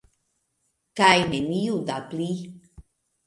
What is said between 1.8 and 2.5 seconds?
da pli.